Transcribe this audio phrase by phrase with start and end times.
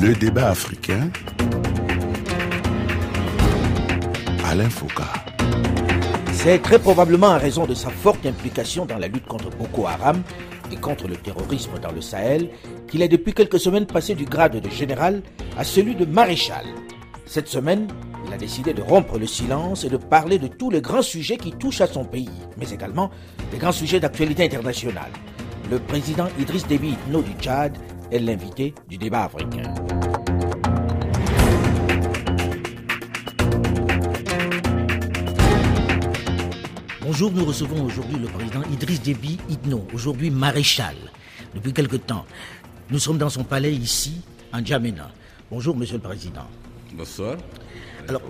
[0.00, 1.10] Le débat africain.
[4.44, 5.02] Alain Foucault.
[6.32, 10.22] C'est très probablement en raison de sa forte implication dans la lutte contre Boko Haram
[10.70, 12.48] et contre le terrorisme dans le Sahel
[12.86, 15.20] qu'il est depuis quelques semaines passé du grade de général
[15.58, 16.64] à celui de maréchal.
[17.26, 17.88] Cette semaine,
[18.28, 21.38] il a décidé de rompre le silence et de parler de tous les grands sujets
[21.38, 23.10] qui touchent à son pays, mais également
[23.50, 25.10] des grands sujets d'actualité internationale.
[25.72, 27.76] Le président Idriss Déby Itno du Tchad
[28.10, 29.74] est l'invité du débat africain.
[37.02, 40.94] Bonjour, nous recevons aujourd'hui le président Idriss Déby Itno, aujourd'hui maréchal,
[41.54, 42.24] depuis quelque temps.
[42.90, 44.20] Nous sommes dans son palais ici,
[44.52, 45.10] en Djamena.
[45.50, 46.46] Bonjour, monsieur le président.
[46.92, 47.36] Bonsoir.
[48.08, 48.22] Alors,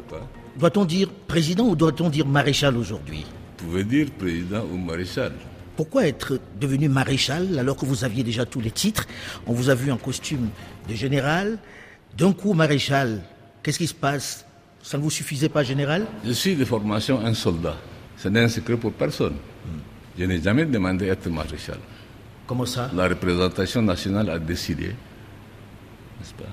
[0.56, 3.26] doit-on dire président ou doit-on dire maréchal aujourd'hui?
[3.58, 5.32] Vous pouvez dire président ou maréchal.
[5.78, 9.06] Pourquoi être devenu maréchal alors que vous aviez déjà tous les titres
[9.46, 10.48] On vous a vu en costume
[10.88, 11.56] de général.
[12.16, 13.22] D'un coup, maréchal,
[13.62, 14.44] qu'est-ce qui se passe?
[14.82, 16.04] Ça ne vous suffisait pas, général?
[16.24, 17.76] Je suis de formation un soldat.
[18.16, 19.36] Ce n'est un secret pour personne.
[20.18, 21.78] Je n'ai jamais demandé à être maréchal.
[22.44, 22.90] Comment ça?
[22.92, 24.86] La représentation nationale a décidé,
[26.18, 26.50] n'est-ce pas?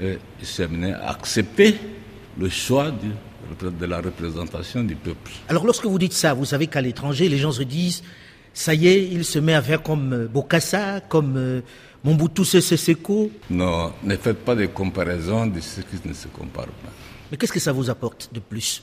[0.00, 1.76] Et je suis amené à accepter
[2.38, 3.10] le choix du-
[3.60, 5.32] de la représentation du peuple.
[5.48, 8.02] Alors lorsque vous dites ça, vous savez qu'à l'étranger, les gens se disent,
[8.54, 11.60] ça y est, il se met à faire comme euh, Bokassa, comme euh,
[12.04, 13.30] Mobutu Sese Seko.
[13.50, 16.90] Non, ne faites pas de comparaison de ce qui ne se compare pas.
[17.30, 18.82] Mais qu'est-ce que ça vous apporte de plus?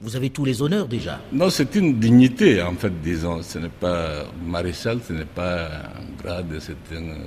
[0.00, 1.20] Vous avez tous les honneurs déjà.
[1.32, 3.40] Non, c'est une dignité, en fait, disons.
[3.42, 7.18] Ce n'est pas maréchal, ce n'est pas un grade, c'est une,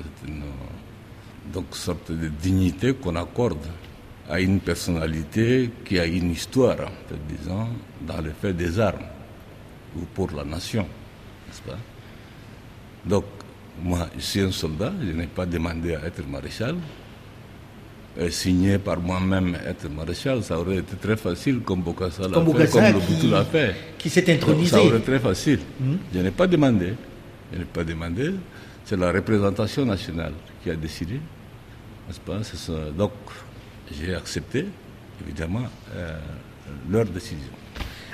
[1.53, 3.65] donc, sorte de dignité qu'on accorde
[4.29, 7.67] à une personnalité qui a une histoire, en fait, disons,
[8.01, 9.05] dans le fait des armes
[9.95, 10.83] ou pour la nation,
[11.47, 11.77] n'est-ce pas?
[13.05, 13.23] Donc,
[13.81, 16.75] moi, je suis un soldat, je n'ai pas demandé à être maréchal.
[18.19, 22.71] Et signé par moi-même être maréchal, ça aurait été très facile, comme Bokassa l'a fait,
[22.71, 23.75] comme l'a fait.
[23.97, 24.71] qui s'est intronisé.
[24.71, 25.59] Ça aurait été très facile.
[26.13, 26.93] Je n'ai pas demandé.
[27.53, 28.33] Je n'ai pas demandé.
[28.85, 30.33] C'est la représentation nationale
[30.63, 31.19] qui a décidé.
[32.07, 32.41] N'est-ce pas?
[32.41, 32.73] Ça.
[32.97, 33.11] Donc,
[33.91, 34.65] j'ai accepté,
[35.25, 35.63] évidemment,
[35.95, 36.17] euh,
[36.89, 37.49] leur décision.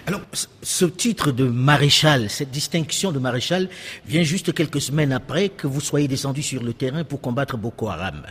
[0.06, 0.22] Alors,
[0.62, 3.70] ce- titre de maréchal, cette distinction de maréchal,
[4.06, 7.88] vient juste quelques semaines après que vous soyez descendu sur le terrain pour combattre Boko
[7.88, 8.22] Haram.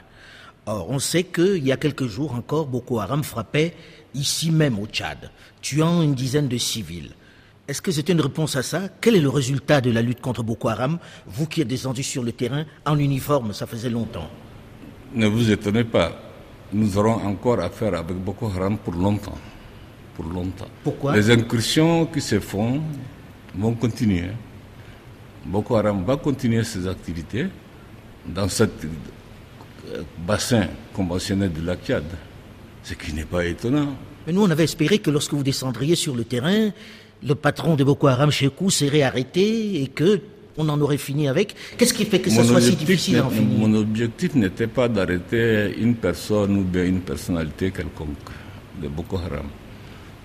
[0.66, 3.74] Or, on sait qu'il y a quelques jours encore, Boko Haram frappait
[4.14, 5.30] ici même au Tchad,
[5.62, 7.10] tuant une dizaine de civils.
[7.66, 8.82] Est-ce que c'est une réponse à ça?
[9.00, 12.22] Quel est le résultat de la lutte contre Boko Haram Vous qui êtes descendu sur
[12.22, 14.28] le terrain en uniforme, ça faisait longtemps?
[15.14, 16.20] Ne vous étonnez pas,
[16.72, 19.38] nous aurons encore affaire avec Boko Haram pour longtemps.
[20.14, 20.68] Pour longtemps.
[20.82, 21.14] Pourquoi?
[21.14, 22.82] Les incursions qui se font
[23.54, 24.30] vont continuer.
[25.44, 27.46] Boko Haram va continuer ses activités
[28.26, 28.64] dans ce
[30.18, 32.04] bassin conventionnel de la Tchad,
[32.82, 33.94] ce qui n'est pas étonnant.
[34.26, 36.70] Mais nous, on avait espéré que lorsque vous descendriez sur le terrain,
[37.22, 40.20] le patron de Boko Haram, Chekou, serait arrêté et que
[40.56, 41.54] on en aurait fini avec.
[41.76, 45.94] Qu'est-ce qui fait que Mon soit si difficile finir Mon objectif n'était pas d'arrêter une
[45.94, 48.16] personne ou bien une personnalité quelconque
[48.80, 49.46] de Boko Haram.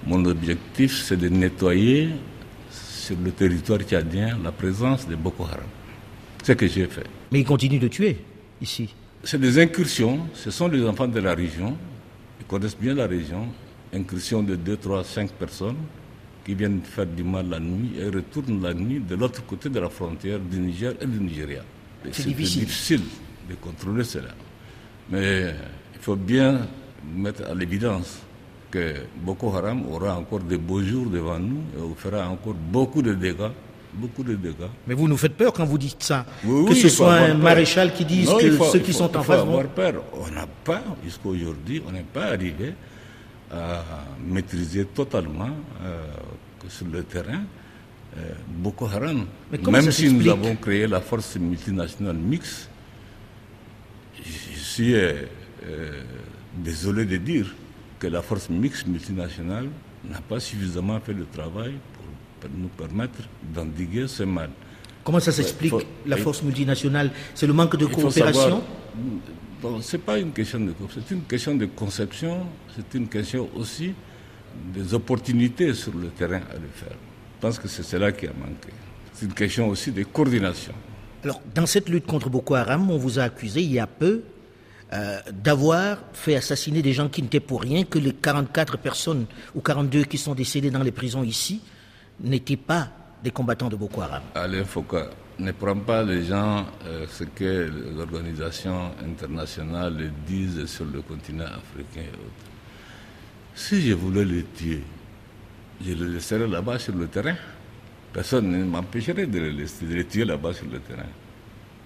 [0.06, 2.10] Mon objectif, c'est de nettoyer
[2.72, 5.66] sur le territoire tchadien la présence de Boko Haram.
[6.44, 7.08] C'est ce que j'ai fait.
[7.32, 8.18] Mais ils continuent de tuer
[8.62, 8.94] ici.
[9.24, 11.76] C'est des incursions, ce sont les enfants de la région,
[12.40, 13.48] ils connaissent bien la région,
[13.94, 15.76] incursions de 2, 3, 5 personnes
[16.47, 19.80] qui viennent faire du mal la nuit et retournent la nuit de l'autre côté de
[19.81, 21.62] la frontière du Niger et du Nigeria.
[22.13, 22.62] C'est difficile.
[22.63, 23.02] difficile
[23.50, 24.30] de contrôler cela.
[25.12, 25.53] Mais
[25.94, 26.66] il faut bien
[27.16, 28.19] mettre à l'évidence
[28.72, 28.94] que
[29.25, 33.52] Boko Haram aura encore de beaux jours devant nous et fera encore beaucoup de dégâts.
[33.94, 34.69] Beaucoup de dégâts.
[34.88, 36.25] Mais vous nous faites peur quand vous dites ça.
[36.46, 37.38] Oui, que oui, ce soit un peur.
[37.40, 39.64] maréchal qui dise Non, que faut- ceux qui faut- sont en il faut face avoir
[39.64, 39.69] vont...
[39.75, 40.03] peur.
[40.14, 42.74] On n'a pas, jusqu'à aujourd'hui, on n'est pas arrivé
[43.52, 43.84] à
[44.25, 45.50] maîtriser totalement
[45.84, 46.06] euh,
[46.69, 47.41] sur le terrain
[48.18, 49.25] euh, Boko Haram.
[49.52, 52.70] Mais Même si nous avons créé la force multinationale mixte,
[54.23, 55.23] je, suis euh,
[55.66, 56.03] euh,
[56.58, 57.53] désolé de dire
[57.99, 59.67] que la force mixte multinationale
[60.09, 63.20] n'a pas suffisamment fait le travail pour, nous permettre
[63.53, 64.49] d'endiguer ce mal.
[65.03, 65.73] Comment ça s'explique,
[66.05, 67.11] la force multinationale?
[67.34, 68.61] C'est le manque de coopération savoir-
[69.62, 72.46] Bon, c'est pas une question de c'est une question de conception,
[72.76, 73.94] c'est une question aussi
[74.74, 76.96] des opportunités sur le terrain à le faire.
[77.36, 78.70] Je pense que c'est cela qui a manqué.
[79.14, 80.74] C'est une question aussi de coordination.
[81.24, 84.22] Alors, dans cette lutte contre Boko Haram, on vous a accusé il y a peu
[84.94, 89.26] euh, d'avoir fait assassiner des gens qui n'étaient pour rien, que les 44 personnes
[89.56, 91.62] ou 42 qui sont décédées dans les prisons ici
[92.22, 92.90] n'étaient pas
[93.24, 94.22] des combattants de Boko Haram.
[94.36, 100.85] Alain Foucault, ne prend pas les gens euh, ce que les organisations internationales disent sur
[100.85, 102.51] le continent africain et autres.
[103.55, 104.81] Si je voulais le tuer,
[105.85, 107.35] je le laisserais là-bas sur le terrain.
[108.13, 111.03] Personne ne m'empêcherait de le, laisser, de le tuer là-bas sur le terrain.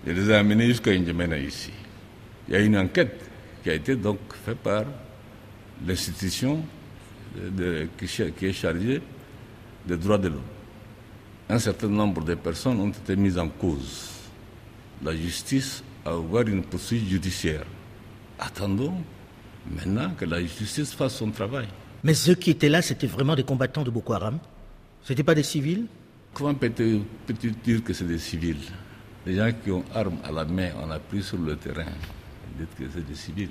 [0.06, 1.72] Je les ai amenés jusqu'à N'Djamena ici.
[2.48, 3.20] Il y a une enquête
[3.64, 4.86] qui a été donc faite par
[5.86, 6.64] l'institution
[7.98, 9.02] qui est chargée
[9.86, 10.42] des droits de l'homme.
[11.52, 14.08] Un certain nombre de personnes ont été mises en cause.
[15.04, 17.66] La justice a ouvert une poursuite judiciaire.
[18.40, 18.94] Attendons
[19.70, 21.68] maintenant que la justice fasse son travail.
[22.06, 24.40] Mais ceux qui étaient là, c'était vraiment des combattants de Boko Haram?
[25.04, 25.88] Ce pas des civils?
[26.34, 27.02] Comment peux-tu
[27.66, 28.72] dire que c'est des civils?
[29.26, 31.92] Les gens qui ont armes à la main, on a pris sur le terrain.
[32.58, 33.50] Dites que c'est des civils.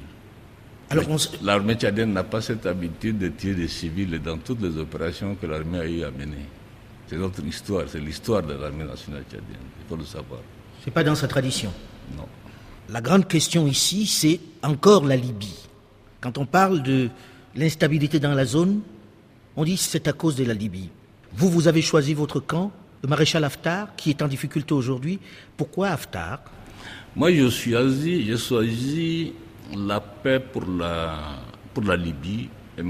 [1.43, 5.45] L'armée tchadienne n'a pas cette habitude de tuer des civils dans toutes les opérations que
[5.47, 6.47] l'armée a eu à mener.
[7.11, 10.39] C'est notre histoire, c'est l'histoire de l'armée nationale tchadienne, il faut le savoir.
[10.85, 11.73] C'est pas dans sa tradition
[12.17, 12.23] Non.
[12.89, 15.57] La grande question ici, c'est encore la Libye.
[16.21, 17.09] Quand on parle de
[17.57, 18.83] l'instabilité dans la zone,
[19.57, 20.89] on dit c'est à cause de la Libye.
[21.33, 22.71] Vous, vous avez choisi votre camp,
[23.03, 25.19] le maréchal Haftar, qui est en difficulté aujourd'hui.
[25.57, 26.39] Pourquoi Haftar?
[27.17, 29.33] Moi, je suis choisi, j'ai choisi
[29.77, 31.19] la paix pour la,
[31.75, 32.49] pour la Libye
[32.79, 32.83] et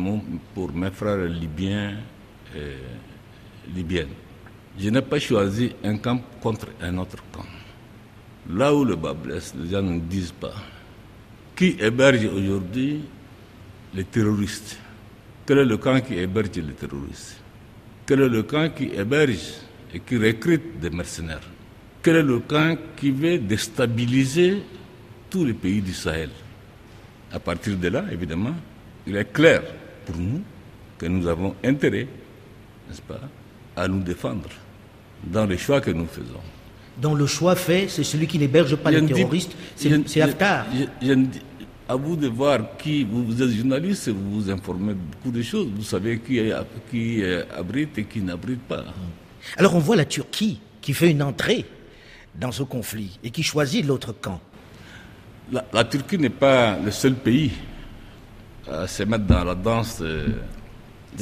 [0.54, 1.94] pour mes frères libyens
[2.54, 2.76] et
[3.74, 4.14] libyennes.
[4.78, 7.46] Je n'ai pas choisi un camp contre un autre camp.
[8.48, 10.54] Là où le bas blesse, les gens ne disent pas.
[11.54, 13.02] Qui héberge aujourd'hui
[13.94, 14.78] les terroristes?
[15.46, 17.40] Quel est le camp qui héberge les terroristes?
[18.06, 19.56] Quel est le camp qui héberge
[19.92, 21.48] et qui recrute des mercenaires?
[22.02, 24.62] Quel est le camp qui veut déstabiliser
[25.28, 26.30] tous les pays du Sahel?
[27.32, 28.54] À partir de là, évidemment,
[29.06, 29.62] il est clair
[30.06, 30.42] pour nous
[30.98, 32.06] que nous avons intérêt,
[32.88, 33.20] n'est-ce pas,
[33.80, 34.48] à nous défendre
[35.24, 36.40] dans les choix que nous faisons.
[37.00, 40.66] Dans le choix fait, c'est celui qui n'héberge pas les terroristes, c'est Haftar.
[41.88, 45.68] à vous de voir qui, vous, êtes journaliste, vous vous informez de beaucoup de choses,
[45.74, 46.40] vous savez qui,
[46.90, 47.22] qui
[47.56, 48.84] abrite et qui n'abrite pas.
[49.56, 51.64] Alors on voit la Turquie qui fait une entrée
[52.34, 54.40] dans ce conflit et qui choisit l'autre camp
[55.72, 57.50] la, Turquie n'est pas le seul pays
[58.70, 60.26] à se mettre dans la danse de,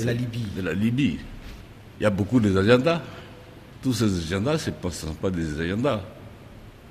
[0.05, 0.47] la Libye.
[0.57, 1.19] de la Libye.
[2.01, 3.01] Il y a beaucoup d'agendas.
[3.83, 6.01] Tous ces agendas, ce ne sont pas des agendas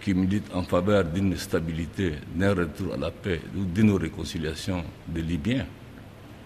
[0.01, 5.21] qui militent en faveur d'une stabilité, d'un retour à la paix ou d'une réconciliation des
[5.21, 5.65] Libyens.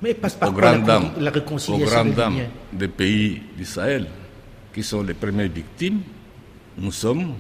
[0.02, 0.78] Mais passe par la,
[1.20, 2.40] la, réconciliation aux grandes dames
[2.74, 4.08] des pays du Sahel,
[4.74, 6.02] qui sont les premières victimes,
[6.78, 7.34] nous sommes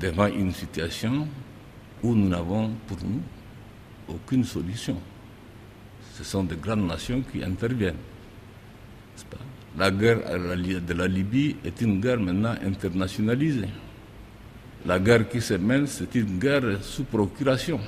[0.00, 1.28] devant une situation
[2.02, 3.20] où nous n'avons pour nous
[4.08, 4.96] aucune solution.
[6.14, 7.94] Ce sont des grandes nations qui interviennent.
[9.78, 13.68] La guerre de la Libye est une guerre maintenant internationalisée.
[14.84, 17.80] La guerre qui se mène, c'est une guerre sous procuration.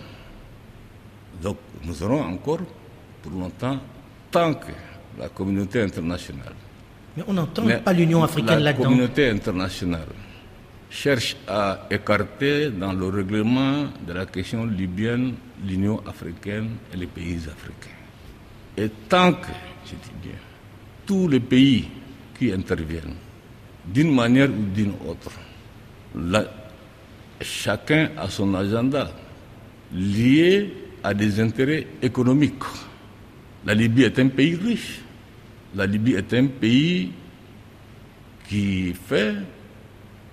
[1.42, 2.60] Donc nous aurons encore
[3.22, 3.78] pour longtemps,
[4.30, 4.72] tant que
[5.18, 6.54] la communauté internationale.
[7.16, 8.82] Mais on n'entend pas l'Union africaine là-dedans.
[8.84, 10.06] La communauté internationale
[10.90, 15.34] cherche à écarter dans le règlement de la question libyenne
[15.66, 17.90] l'Union africaine et les pays africains.
[18.76, 19.48] Et tant que,
[19.86, 20.38] je dis bien,
[21.06, 21.88] tous les pays
[22.38, 23.14] qui interviennent,
[23.86, 25.32] d'une manière ou d'une autre,
[27.40, 29.10] chacun a son agenda
[29.92, 32.64] lié à des intérêts économiques.
[33.64, 35.00] La Libye est un pays riche.
[35.74, 37.10] La Libye est un pays
[38.48, 39.34] qui fait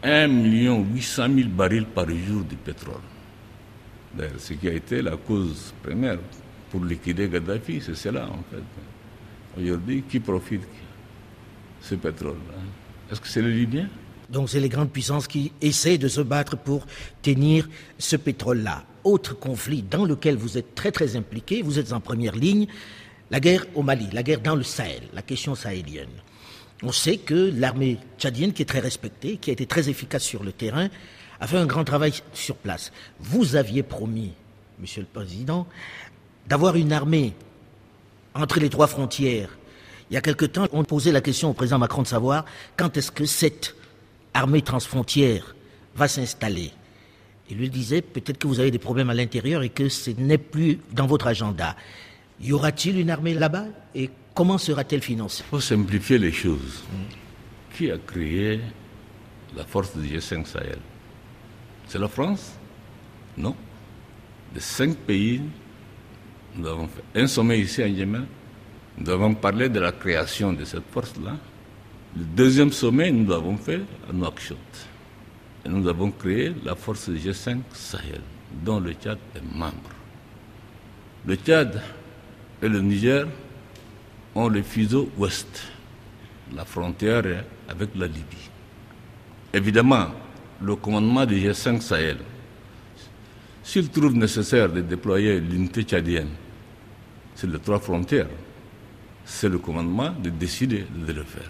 [0.04, 2.96] 1 800 000 barils par jour de pétrole.
[4.38, 6.18] Ce qui a été la cause première
[6.70, 8.91] pour liquider Gaddafi, c'est cela en fait.
[9.58, 10.68] Aujourd'hui, qui profite de
[11.82, 12.38] ce pétrole
[13.12, 13.90] Est-ce que c'est les Libyens
[14.30, 16.88] donc c'est les grandes puissances qui essaient de se battre pour
[17.22, 17.68] tenir
[17.98, 18.86] ce pétrole-là.
[19.04, 22.68] Autre conflit dans lequel vous êtes très très impliqué, vous êtes en première ligne,
[23.30, 26.08] la guerre au Mali, la guerre dans le Sahel, la question sahélienne.
[26.82, 30.44] On sait que l'armée tchadienne, qui est très respectée, qui a été très efficace sur
[30.44, 30.88] le terrain,
[31.42, 32.92] a fait un grand travail sur place.
[33.20, 34.32] Vous aviez promis,
[34.80, 35.68] Monsieur le Président,
[36.48, 37.34] d'avoir une armée
[38.36, 39.50] entre les trois frontières.
[40.10, 42.46] Il y a quelque temps, on posait la question au président Macron de savoir
[42.78, 43.76] quand est-ce que cette
[44.34, 45.56] armée transfrontière
[45.96, 46.72] va s'installer.
[47.50, 50.38] Il lui disait peut-être que vous avez des problèmes à l'intérieur et que ce n'est
[50.38, 51.76] plus dans votre agenda.
[52.42, 55.44] Y aura-t-il une armée là-bas et Comment sera-t-elle financée?
[55.50, 56.84] Pour simplifier les choses,
[57.76, 58.62] qui a créé
[59.56, 60.80] la force du G5 Sahel?
[61.88, 62.54] C'est la France?
[63.38, 63.56] Non.
[64.56, 65.42] Les cinq pays,
[66.56, 68.26] nous avons fait un sommet ici en Yémen.
[68.98, 71.38] Nous avons parlé de la création de cette force-là.
[72.18, 74.58] Le deuxième sommet, nous l'avons fait à Nouakchott.
[75.66, 78.22] nous avons créé la force G5 Sahel,
[78.66, 79.92] dont le Tchad est membre.
[81.26, 81.82] Le Tchad
[82.62, 83.28] et le Niger
[84.36, 85.64] ont le fuseau ouest,
[86.54, 87.24] la frontière
[87.70, 88.50] avec la Libye.
[89.54, 90.08] Évidemment,
[90.62, 92.18] le commandement du G5 Sahel,
[93.64, 96.30] s'il trouve nécessaire de déployer l'unité tchadienne
[97.36, 98.28] sur les trois frontières,
[99.26, 101.50] c'est le commandement de décider de le faire.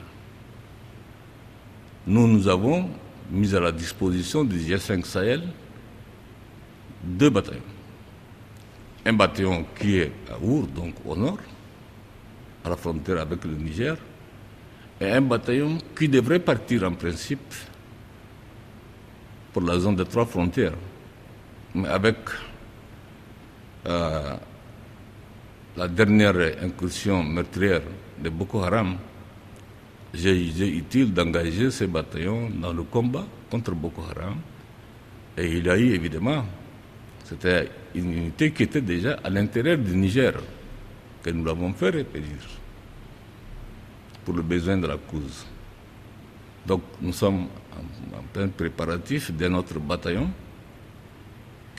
[2.07, 2.89] Nous, avons
[3.31, 5.41] mis à la disposition du G5 Sahel
[7.03, 7.61] deux bataillons.
[9.05, 11.37] Un bataillon qui est à Our, donc au nord,
[12.63, 13.97] à la frontière avec le Niger,
[14.99, 17.53] et un bataillon qui devrait partir en principe
[19.53, 20.73] pour la zone des trois frontières,
[21.87, 22.17] avec
[23.87, 24.35] euh,
[25.77, 27.81] la dernière incursion meurtrière
[28.21, 28.97] de Boko Haram,
[30.13, 34.35] j'ai jugé utile d'engager ces bataillons dans le combat contre Boko Haram.
[35.37, 36.45] Et il y a eu évidemment,
[37.23, 40.33] c'était une unité qui était déjà à l'intérieur du Niger,
[41.23, 42.27] que nous l'avons fait répéter
[44.25, 45.45] pour le besoin de la cause.
[46.65, 50.29] Donc nous sommes en, plein préparatif de notre bataillon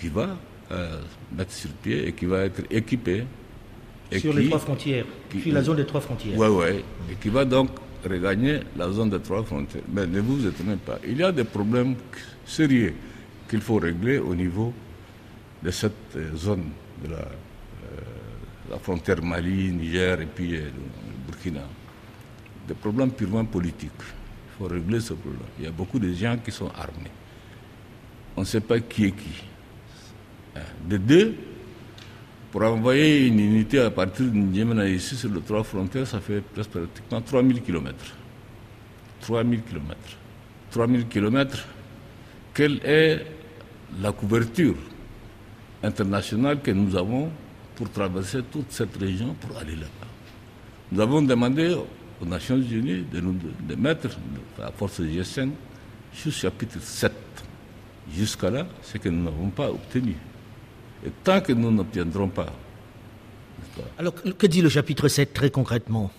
[0.02, 0.36] qui va
[0.72, 1.00] euh,
[1.32, 3.24] mettre sur pied et qui va être équipé.
[4.18, 6.36] sur les trois frontières, qui, sur la zone des trois frontières.
[6.36, 7.68] Oui, oui, et qui va donc
[8.04, 9.84] regagner la zone des trois frontières.
[9.94, 11.94] Mais ne vous étonnez pas, il y a des problèmes
[12.44, 12.94] sérieux
[13.48, 14.74] qu'il faut régler au niveau
[15.62, 16.64] de cette euh, zone
[17.04, 17.30] de la, euh,
[18.72, 20.64] la frontière Mali, Niger et puis le
[21.28, 21.62] Burkina
[22.66, 23.90] des problèmes purement politiques.
[24.02, 25.42] Il faut régler ce problème.
[25.60, 27.10] Il y a beaucoup de gens qui sont armés.
[28.36, 29.51] On ne sait pas qui est qui.
[30.56, 30.60] Hein.
[30.88, 31.34] De deux,
[32.50, 36.42] pour envoyer une unité à partir de N'Djamena ici sur les trois frontières, ça fait
[36.42, 37.94] presque pratiquement 3000 km.
[39.22, 39.96] 3000 km.
[40.70, 41.66] 3000 km,
[42.54, 43.26] quelle est
[44.00, 44.74] la couverture
[45.82, 47.30] internationale que nous avons
[47.74, 50.08] pour traverser toute cette région pour aller là-bas?
[50.90, 51.74] Nous avons demandé
[52.20, 53.34] aux Nations Unies de nous
[53.66, 54.08] de mettre
[54.58, 55.50] la force GSN
[56.12, 57.12] sur chapitre 7.
[58.14, 60.16] Jusqu'à là, c'est que nous n'avons pas obtenu.
[61.04, 62.46] Et tant que nous n'obtiendrons pas.
[63.98, 66.10] Alors, que dit le chapitre 7 très concrètement?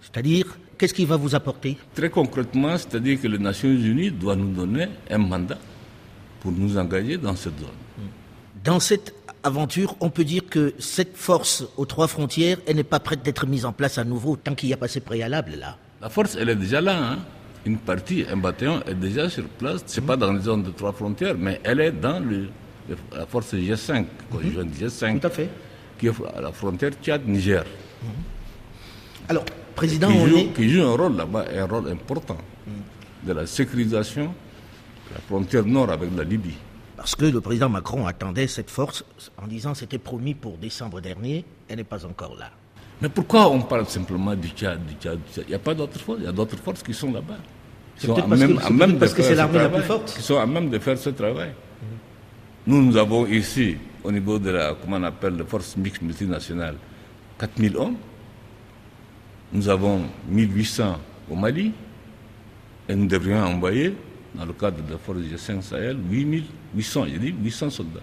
[0.00, 1.76] C'est-à-dire, qu'est-ce qu'il va vous apporter?
[1.94, 5.58] Très concrètement, c'est-à-dire que les Nations Unies doivent nous donner un mandat
[6.40, 7.68] pour nous engager dans cette zone.
[8.64, 13.00] Dans cette aventure, on peut dire que cette force aux trois frontières, elle n'est pas
[13.00, 15.76] prête d'être mise en place à nouveau tant qu'il n'y a pas ces préalables là.
[16.00, 17.12] La force, elle est déjà là.
[17.12, 17.18] Hein.
[17.64, 19.82] Une partie, un bataillon est déjà sur place.
[19.86, 22.48] C'est n'est pas dans les zones de trois frontières, mais elle est dans le,
[23.16, 24.86] la force G5, conjointe mhm.
[24.88, 25.20] G5.
[25.20, 25.48] Tout à fait.
[25.98, 27.64] Qui est à la frontière Tchad-Niger.
[28.02, 28.08] Mhm.
[29.28, 30.46] Alors, président, qui, on joue, est...
[30.54, 32.72] qui joue un rôle là-bas, un rôle important mhm.
[33.28, 34.24] de la sécurisation
[35.08, 36.54] de la frontière nord avec la Libye.
[36.96, 39.04] Parce que le président Macron attendait cette force
[39.36, 42.50] en disant c'était promis pour décembre dernier, elle n'est pas encore là.
[43.00, 46.18] Mais pourquoi on parle simplement du Tchad, du Tchad, Il n'y a pas d'autres forces,
[46.20, 47.38] il y a d'autres forces qui sont là-bas.
[47.96, 50.14] C'est peut-être parce, même, que, même parce que c'est l'armée la plus forte.
[50.14, 51.50] Qui sont à même de faire ce travail.
[52.66, 56.76] Nous, nous avons ici, au niveau de la, comment on appelle, la force mixte multinationale,
[57.38, 57.96] 4000 hommes.
[59.52, 60.98] Nous avons 1800
[61.30, 61.72] au Mali.
[62.88, 63.94] Et nous devrions envoyer
[64.34, 68.00] dans le cadre de la force G5 Sahel, 800, j'ai dit 800 soldats.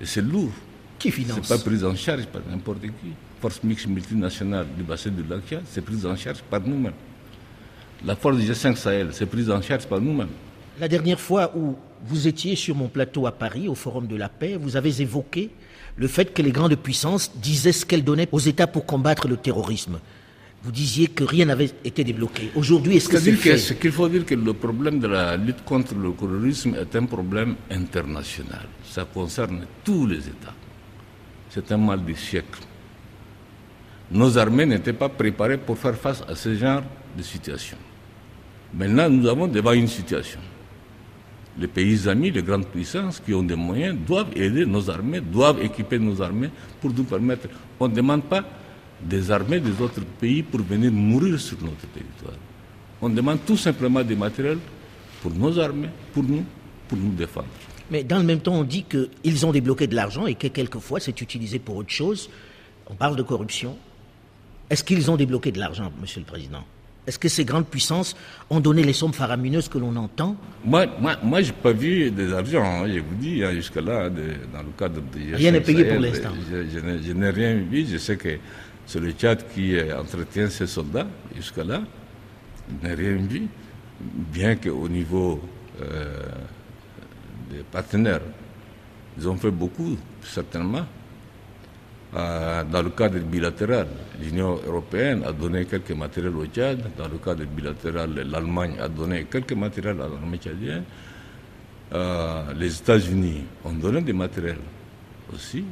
[0.00, 0.52] Et c'est lourd.
[0.98, 1.40] Qui finance?
[1.42, 3.12] C'est pas pris en charge par n'importe qui.
[3.40, 6.92] Force mixte multinationale du bassin de l'Akia, c'est pris en charge par nous-mêmes.
[8.04, 10.28] La force G5 Sahel, c'est prise en charge par nous-mêmes.
[10.80, 14.28] La dernière fois où vous étiez sur mon plateau à Paris, au Forum de la
[14.28, 15.50] paix, vous avez évoqué
[15.96, 19.36] le fait que les grandes puissances disaient ce qu'elles donnaient aux États pour combattre le
[19.36, 19.98] terrorisme.
[20.62, 22.50] Vous disiez que rien n'avait été débloqué.
[22.56, 25.64] Aujourd'hui, est-ce que c'est fait Ce qu'il faut dire que le problème de la lutte
[25.64, 28.66] contre le terrorisme est un problème international.
[28.84, 30.54] Ça concerne tous les États.
[31.50, 32.60] C'est un mal du siècle.
[34.10, 36.82] Nos armées n'étaient pas préparées pour faire face à ce genre
[37.16, 37.76] de situation.
[38.74, 40.40] Maintenant, nous avons devant une situation.
[41.60, 45.60] Les pays amis, les grandes puissances qui ont des moyens doivent aider nos armées, doivent
[45.62, 46.50] équiper nos armées
[46.80, 47.48] pour nous permettre.
[47.80, 48.44] On ne demande pas
[49.02, 52.36] des armées des autres pays pour venir mourir sur notre territoire.
[53.02, 54.58] On demande tout simplement des matériels
[55.20, 56.44] pour nos armées, pour nous,
[56.88, 57.46] pour nous défendre.
[57.90, 61.00] Mais dans le même temps, on dit qu'ils ont débloqué de l'argent et que quelquefois
[61.00, 62.30] c'est utilisé pour autre chose.
[62.86, 63.76] On parle de corruption.
[64.70, 66.64] Est-ce qu'ils ont débloqué de l'argent, Monsieur le Président?
[67.08, 68.14] Est-ce que ces grandes puissances
[68.50, 72.10] ont donné les sommes faramineuses que l'on entend Moi, moi, moi je n'ai pas vu
[72.10, 75.34] des argents, hein, je vous dis, hein, jusque-là, dans le cadre de...
[75.34, 76.30] Rien n'est payé pour l'instant.
[76.50, 78.38] je n'ai rien vu, je sais que
[78.86, 81.80] c'est le Tchad qui entretient ses soldats jusqu'à là.
[82.70, 83.48] Il n'a rien vu.
[84.00, 85.40] Bien qu'au niveau
[85.80, 86.22] euh,
[87.50, 88.20] des partenaires.
[89.16, 90.84] Ils ont fait beaucoup, certainement.
[92.16, 93.86] Euh, dans le cadre bilatéral,
[94.20, 96.80] l'Union européenne a donné quelques matériels au Tchad.
[96.96, 100.84] Dans le cadre bilatéral, l'Allemagne a donné quelques matériels à l'armée tchadienne.
[101.92, 104.60] Euh, les États-Unis ont donné des matériels
[105.34, 105.64] aussi.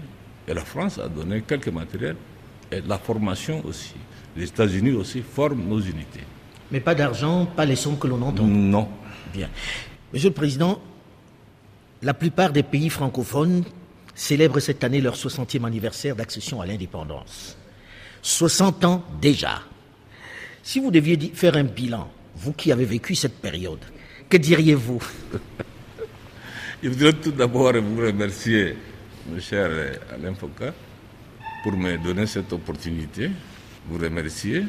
[0.47, 2.16] Et la France a donné quelques matériels.
[2.71, 3.95] Et la formation aussi.
[4.37, 6.25] Les États-Unis aussi forment nos unités.
[6.71, 8.45] Mais pas d'argent, pas les sons que l'on entend.
[8.45, 8.88] Non.
[9.33, 9.49] Bien.
[10.12, 10.81] Monsieur le Président,
[12.02, 13.64] la plupart des pays francophones
[14.16, 17.56] célèbrent cette année leur 60e anniversaire d'accession à l'indépendance.
[18.23, 19.62] 60 ans déjà.
[20.62, 23.78] Si vous deviez faire un bilan, vous qui avez vécu cette période,
[24.28, 25.00] que diriez-vous?
[26.82, 28.76] Je voudrais tout d'abord vous remercier,
[29.28, 29.70] mon cher
[30.12, 30.64] Alain Foucault,
[31.62, 33.30] pour me donner cette opportunité.
[33.88, 34.64] Vous remercier,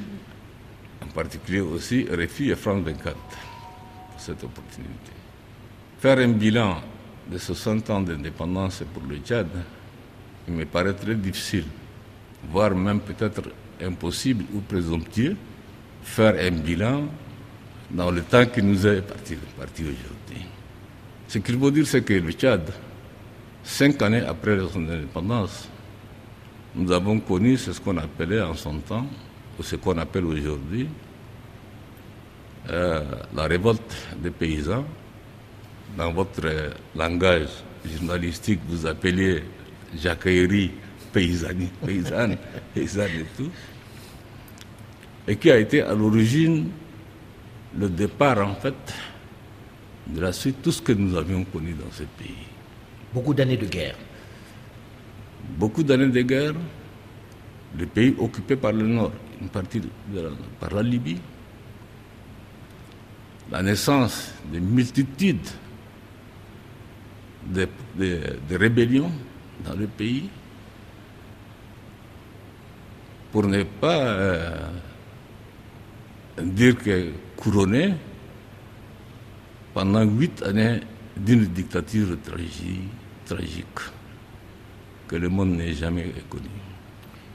[1.01, 5.11] en particulier aussi Réfi et France 24 pour cette opportunité.
[5.99, 6.77] Faire un bilan
[7.31, 9.47] de 60 ans d'indépendance pour le Tchad,
[10.47, 11.65] il me paraît très difficile,
[12.49, 13.43] voire même peut-être
[13.81, 15.35] impossible ou présomptueux,
[16.03, 17.03] faire un bilan
[17.91, 19.35] dans le temps qui nous est parti,
[19.81, 20.45] aujourd'hui.
[21.27, 22.69] Ce qu'il faut dire, c'est que le Tchad,
[23.63, 25.67] cinq années après son indépendance,
[26.75, 29.05] nous avons connu ce qu'on appelait en son temps,
[29.59, 30.87] ou ce qu'on appelle aujourd'hui,
[32.69, 33.03] euh,
[33.35, 34.85] la révolte des paysans,
[35.97, 36.47] dans votre
[36.95, 37.49] langage
[37.85, 39.43] journalistique, vous appelez
[39.97, 40.71] jacquerie
[41.11, 42.37] paysanne, paysanne,
[42.73, 43.49] paysanne et tout,
[45.27, 46.69] et qui a été à l'origine
[47.77, 48.75] le départ, en fait,
[50.07, 52.45] de la suite, tout ce que nous avions connu dans ce pays.
[53.13, 53.95] Beaucoup d'années de guerre.
[55.57, 56.53] Beaucoup d'années de guerre,
[57.77, 59.11] le pays occupé par le Nord,
[59.41, 59.81] une partie
[60.59, 61.17] par la Libye,
[63.51, 65.47] la naissance de multitudes
[67.53, 67.67] de,
[68.55, 69.11] rébellions
[69.65, 70.29] dans le pays
[73.31, 74.55] pour ne pas euh,
[76.41, 77.93] dire que couronné
[79.73, 80.79] pendant huit années
[81.15, 82.17] d'une dictature
[83.25, 83.79] tragique
[85.07, 86.43] que le monde n'ait jamais connue.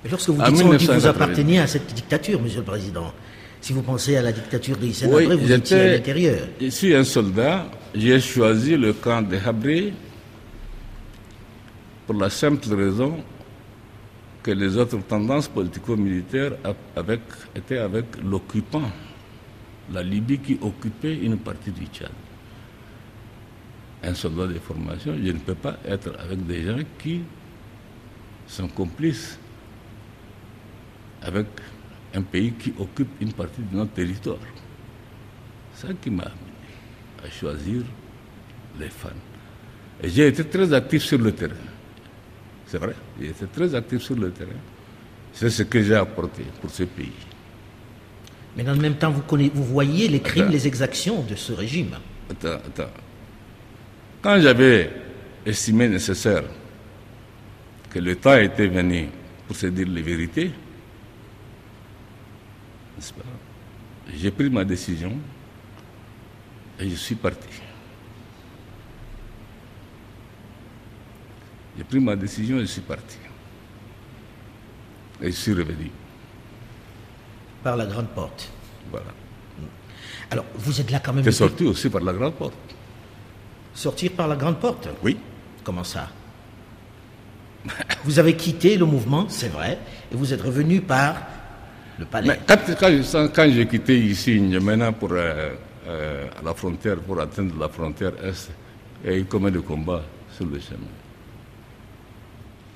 [0.04, 3.12] Mais lorsque vous dites que vous apparteniez à cette dictature, Monsieur le Président,
[3.60, 6.40] si vous pensez à la dictature de oui, vous étiez à l'intérieur.
[6.60, 7.70] Je suis un soldat.
[7.94, 9.92] J'ai choisi le camp de Habré
[12.06, 13.22] pour la simple raison
[14.42, 16.52] que les autres tendances politico-militaires
[17.54, 18.90] étaient avec l'occupant,
[19.92, 22.10] la Libye qui occupait une partie du Tchad.
[24.02, 27.20] Un soldat de formation, je ne peux pas être avec des gens qui
[28.46, 29.38] sont complices
[31.20, 31.46] avec
[32.14, 34.38] un pays qui occupe une partie de notre territoire.
[35.74, 36.30] C'est ça qui m'a
[37.24, 37.82] à choisir
[38.78, 39.08] les fans.
[40.02, 41.54] Et j'ai été très actif sur le terrain.
[42.66, 44.50] C'est vrai, j'ai été très actif sur le terrain.
[45.32, 47.12] C'est ce que j'ai apporté pour ce pays.
[48.56, 49.22] Mais dans le même temps, vous,
[49.54, 51.96] vous voyez les crimes, les exactions de ce régime.
[52.30, 52.90] Attends, attends.
[54.20, 54.90] Quand j'avais
[55.44, 56.44] estimé nécessaire
[57.90, 59.08] que le temps était venu
[59.46, 60.50] pour se dire les vérités,
[64.14, 65.12] j'ai pris ma décision
[66.82, 67.48] et je suis parti.
[71.76, 73.16] J'ai pris ma décision et je suis parti.
[75.22, 75.90] Et je suis revenu.
[77.62, 78.50] Par la grande porte.
[78.90, 79.06] Voilà.
[80.30, 81.22] Alors, vous êtes là quand même.
[81.22, 82.54] Tu es sorti aussi par la grande porte.
[83.74, 85.16] Sortir par la grande porte Oui.
[85.62, 86.08] Comment ça
[88.04, 89.78] Vous avez quitté le mouvement, c'est vrai,
[90.10, 91.16] et vous êtes revenu par
[92.24, 95.52] mais quand, j'ai quitté ici, maintenant pour euh,
[95.86, 98.50] euh, à la frontière, pour atteindre la frontière Est,
[99.04, 100.78] il y a eu combien de combats sur le chemin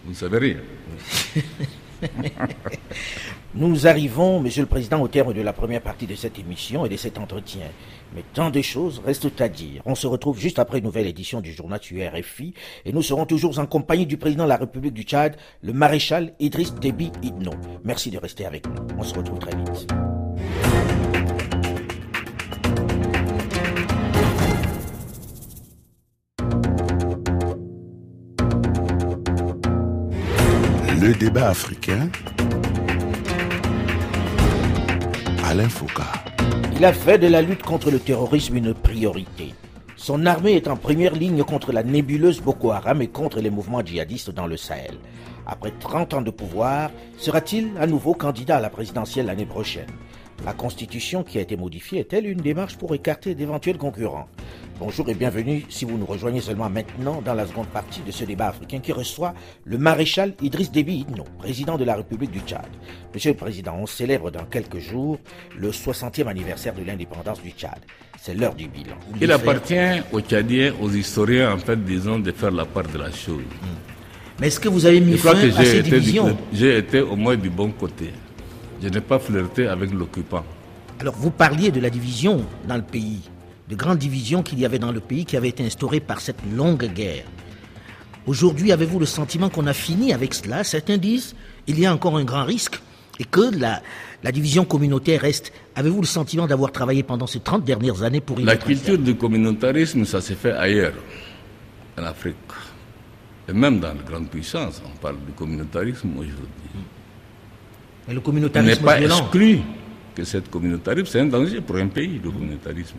[0.04, 0.56] Vous ne savez rien.
[3.54, 6.90] Nous arrivons, Monsieur le Président, au terme de la première partie de cette émission et
[6.90, 7.62] de cet entretien.
[8.14, 9.80] Mais tant de choses restent à dire.
[9.86, 12.52] On se retrouve juste après une nouvelle édition du journal RFI
[12.84, 16.34] et nous serons toujours en compagnie du président de la République du Tchad, le maréchal
[16.38, 17.52] Idriss Déby Idno.
[17.82, 18.74] Merci de rester avec nous.
[18.98, 19.86] On se retrouve très vite.
[30.98, 32.09] Le débat africain.
[35.44, 36.02] Alain Foucault.
[36.74, 39.52] Il a fait de la lutte contre le terrorisme une priorité.
[39.96, 43.85] Son armée est en première ligne contre la nébuleuse Boko Haram et contre les mouvements
[43.85, 44.96] djihadistes dans le Sahel.
[45.46, 49.90] Après 30 ans de pouvoir, sera-t-il à nouveau candidat à la présidentielle l'année prochaine?
[50.44, 54.29] La Constitution qui a été modifiée est-elle une démarche pour écarter d'éventuels concurrents
[54.79, 58.25] Bonjour et bienvenue si vous nous rejoignez seulement maintenant dans la seconde partie de ce
[58.25, 59.33] débat africain qui reçoit
[59.64, 62.66] le maréchal Idriss Déby Itno, président de la République du Tchad.
[63.14, 65.18] Monsieur le Président, on célèbre dans quelques jours
[65.57, 67.79] le 60e anniversaire de l'indépendance du Tchad.
[68.20, 68.96] C'est l'heure du bilan.
[69.20, 73.11] Il appartient aux Tchadiens, aux historiens, en fait, disons, de faire la part de la
[73.11, 73.42] chose.
[73.62, 73.96] Hmm.
[74.40, 77.49] Mais est-ce que vous avez mis fin à ces divisions J'ai été au moins du
[77.49, 78.12] bon côté.
[78.82, 80.44] Je n'ai pas flirté avec l'occupant.
[81.00, 83.22] Alors, vous parliez de la division dans le pays
[83.68, 86.38] de grandes divisions qu'il y avait dans le pays qui avaient été instaurées par cette
[86.54, 87.24] longue guerre.
[88.26, 90.64] Aujourd'hui, avez-vous le sentiment qu'on a fini avec cela?
[90.64, 91.34] Certains disent
[91.66, 92.80] il y a encore un grand risque
[93.18, 93.82] et que la,
[94.22, 95.52] la division communautaire reste.
[95.74, 99.16] Avez-vous le sentiment d'avoir travaillé pendant ces 30 dernières années pour y La culture du
[99.16, 100.94] communautarisme, ça s'est fait ailleurs,
[101.98, 102.36] en Afrique.
[103.48, 106.36] Et même dans les grandes puissances, on parle du communautarisme aujourd'hui.
[108.06, 109.60] Mais le communautarisme n'est pas exclu
[110.14, 112.96] que cette communautarisme, c'est un danger pour un pays, le communautarisme.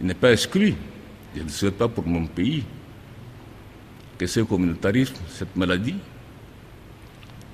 [0.00, 0.74] Il n'est pas exclu.
[1.36, 2.64] Je ne souhaite pas pour mon pays
[4.18, 5.94] que ce communautarisme, cette maladie,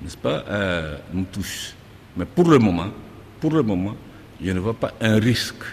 [0.01, 1.73] n'est-ce pas, euh, nous touche.
[2.17, 2.89] Mais pour le moment,
[3.39, 3.95] pour le moment,
[4.43, 5.63] je ne vois pas un risque,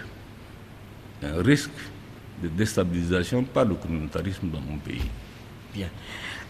[1.22, 1.70] un risque
[2.42, 5.02] de déstabilisation par le communautarisme dans mon pays.
[5.74, 5.88] Bien.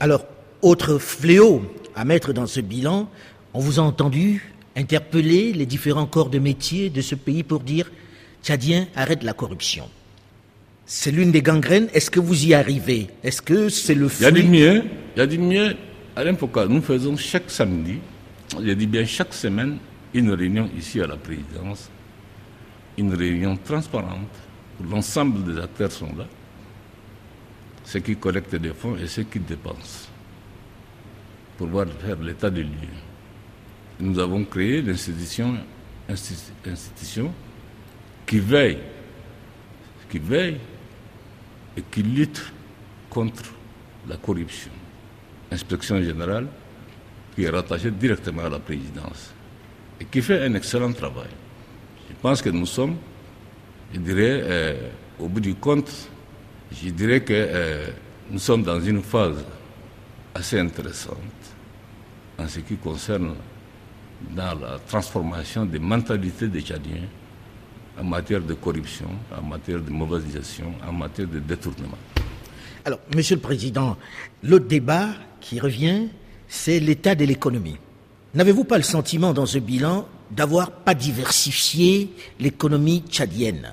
[0.01, 0.25] Alors,
[0.63, 1.63] autre fléau
[1.95, 3.09] à mettre dans ce bilan,
[3.57, 7.91] on vous a entendu interpeller les différents corps de métier de ce pays pour dire
[8.43, 9.89] Tchadien, arrête la corruption.
[10.85, 11.89] C'est l'une des gangrènes.
[11.95, 13.09] Est-ce que vous y arrivez?
[13.25, 14.27] Est-ce que c'est le fruit?
[14.29, 14.85] Il y a du mieux.
[15.17, 15.75] Il y a du mieux.
[16.15, 17.99] Alain Foucault, nous faisons chaque samedi,
[18.53, 19.79] je dis bien chaque semaine,
[20.13, 21.91] une réunion ici à la présidence.
[22.99, 24.35] Une réunion transparente
[24.81, 26.27] où l'ensemble des acteurs sont là.
[27.85, 30.09] Ceux qui collectent des fonds et ceux qui dépensent.
[31.57, 33.06] Pour voir faire l'état des lieux.
[34.01, 35.57] Nous avons créé l'institution
[36.09, 37.33] institution
[38.27, 38.79] qui veille,
[40.09, 40.59] qui veille
[41.77, 42.53] et qui lutte
[43.11, 43.45] contre
[44.09, 44.71] la corruption.
[45.51, 46.47] Inspection générale
[47.35, 49.33] qui est rattachée directement à la présidence
[50.01, 51.29] et qui fait un excellent travail.
[52.09, 52.97] Je pense que nous sommes,
[53.93, 55.91] je dirais, euh, au bout du compte,
[56.73, 57.87] je dirais que euh,
[58.31, 59.45] nous sommes dans une phase
[60.35, 61.17] assez intéressante
[62.39, 63.35] en ce qui concerne
[64.35, 67.09] dans la transformation des mentalités des Tchadiens
[67.99, 71.99] en matière de corruption, en matière de mauvaise gestion, en matière de détournement.
[72.85, 73.97] Alors, Monsieur le Président,
[74.43, 75.09] le débat
[75.41, 76.09] qui revient,
[76.49, 77.79] c'est l'état de l'économie.
[78.35, 83.73] N'avez-vous pas le sentiment dans ce bilan d'avoir pas diversifié l'économie tchadienne?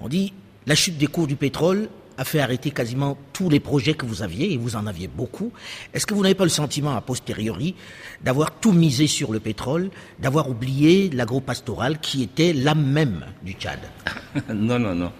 [0.00, 0.32] On dit
[0.66, 4.22] la chute des cours du pétrole a fait arrêter quasiment tous les projets que vous
[4.22, 5.52] aviez, et vous en aviez beaucoup.
[5.92, 7.74] Est-ce que vous n'avez pas le sentiment, a posteriori,
[8.22, 13.80] d'avoir tout misé sur le pétrole, d'avoir oublié l'agro-pastoral qui était l'âme même du Tchad?
[14.54, 15.12] Non, non, non.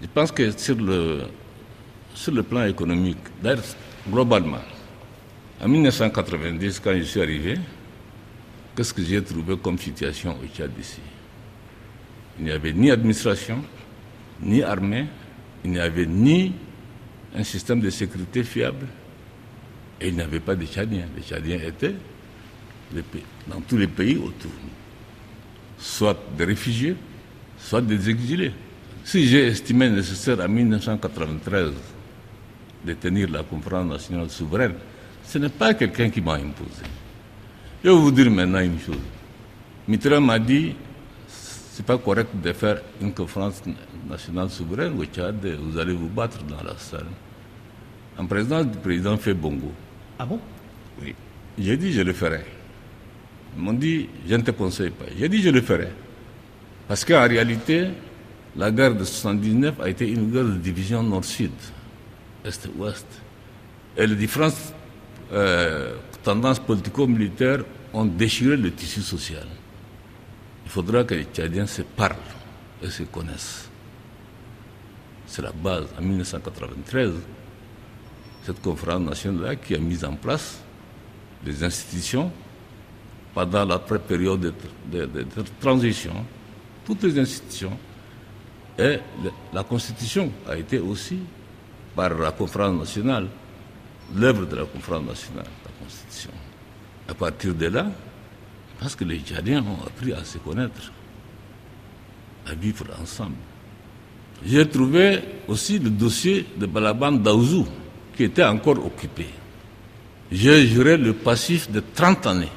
[0.00, 1.22] Je pense que sur le,
[2.14, 3.62] sur le plan économique, d'ailleurs,
[4.10, 4.58] globalement,
[5.62, 7.54] en 1990, quand je suis arrivé,
[8.76, 10.98] qu'est-ce que j'ai trouvé comme situation au Tchad ici?
[12.38, 13.62] Il n'y avait ni administration,
[14.42, 15.06] ni armée,
[15.64, 16.52] il n'y avait ni
[17.34, 18.86] un système de sécurité fiable
[20.00, 21.06] et il n'y avait pas de Tchadiens.
[21.16, 21.94] Les Tchadiens étaient
[23.48, 24.50] dans tous les pays autour,
[25.78, 26.96] soit des réfugiés,
[27.58, 28.52] soit des exilés.
[29.04, 31.72] Si j'ai estimé nécessaire en 1993
[32.84, 34.74] de tenir la conférence nationale souveraine,
[35.24, 36.82] ce n'est pas quelqu'un qui m'a imposé.
[37.82, 38.96] Je vais vous dire maintenant une chose.
[39.88, 40.74] Mitra m'a dit
[41.72, 43.62] c'est pas correct de faire une conférence
[44.08, 47.06] nationale souveraine au Tchad, vous allez vous battre dans la salle.
[48.18, 49.72] En présidence du président fait bongo.
[50.18, 50.38] Ah bon?
[51.00, 51.14] Oui.
[51.58, 52.44] J'ai dit je le ferai.
[53.56, 55.06] Ils m'ont dit je ne te conseille pas.
[55.18, 55.88] J'ai dit je le ferai.
[56.88, 57.88] Parce qu'en réalité,
[58.56, 61.52] la guerre de 79 a été une guerre de division nord-sud,
[62.44, 63.06] est-ouest.
[63.96, 64.74] Et les différentes
[65.32, 69.46] euh, tendances politico-militaires ont déchiré le tissu social.
[70.64, 72.16] Il faudra que les Tchadiens se parlent
[72.82, 73.70] et se connaissent.
[75.32, 75.86] C'est la base.
[75.98, 77.10] En 1993,
[78.44, 80.60] cette conférence nationale qui a mis en place
[81.42, 82.30] les institutions
[83.32, 84.52] pendant la période
[84.92, 85.14] de,
[85.58, 86.12] transition,
[86.84, 87.78] toutes les institutions.
[88.78, 88.98] Et
[89.54, 91.20] la Constitution a été aussi,
[91.96, 93.26] par la conférence nationale,
[94.14, 96.32] l'œuvre de la conférence nationale, la Constitution.
[97.08, 97.86] À partir de là,
[98.78, 100.92] parce que les Tchadiens ont appris à se connaître,
[102.46, 103.36] à vivre ensemble.
[104.44, 107.66] J'ai trouvé aussi le dossier de Balaban Daouzou,
[108.16, 109.26] qui était encore occupé.
[110.30, 112.48] J'ai juré le passif de 30 années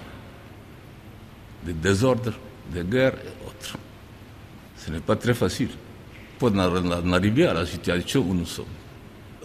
[1.65, 2.33] de désordre
[2.73, 3.77] des guerres et autres.
[4.77, 5.69] Ce n'est pas très facile
[6.39, 6.57] pour en
[7.13, 8.65] arriver à la situation où nous sommes.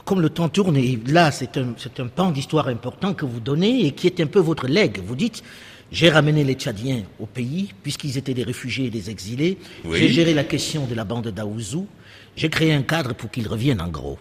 [0.05, 3.87] Comme le temps tourne, et là c'est un, un pan d'histoire important que vous donnez
[3.87, 5.01] et qui est un peu votre legs.
[5.05, 5.43] Vous dites,
[5.93, 9.59] j'ai ramené les Tchadiens au pays, puisqu'ils étaient des réfugiés et des exilés.
[9.93, 11.87] J'ai géré la question de la bande d'Aouzou.
[12.37, 14.19] J'ai créé un cadre pour qu'ils reviennent en gros.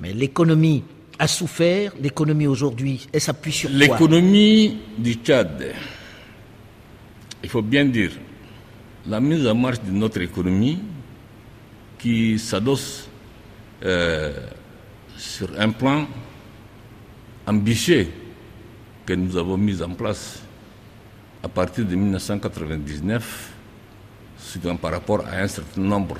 [0.00, 0.82] Mais l'économie
[1.18, 1.92] a souffert.
[2.00, 5.72] L'économie aujourd'hui, elle s'appuie sur L'économie du Tchad,
[7.42, 8.12] il faut bien dire,
[9.06, 10.78] la mise en marche de notre économie
[11.98, 13.08] qui s'adosse
[13.84, 14.32] euh,
[15.16, 16.06] sur un plan
[17.46, 18.08] ambitieux
[19.04, 20.40] que nous avons mis en place
[21.42, 23.50] à partir de 1999
[24.80, 26.16] par rapport à un certain nombre